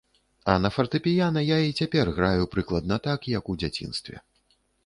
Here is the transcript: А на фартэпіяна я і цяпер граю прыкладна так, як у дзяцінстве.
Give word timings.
А 0.53 0.53
на 0.63 0.71
фартэпіяна 0.77 1.43
я 1.49 1.59
і 1.65 1.75
цяпер 1.83 2.05
граю 2.17 2.43
прыкладна 2.57 3.01
так, 3.07 3.31
як 3.37 3.43
у 3.55 3.59
дзяцінстве. 3.61 4.17